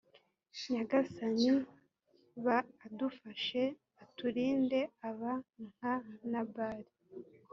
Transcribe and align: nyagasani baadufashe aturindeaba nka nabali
nyagasani 0.71 1.49
baadufashe 2.45 3.63
aturindeaba 4.03 5.31
nka 5.67 5.93
nabali 6.31 6.91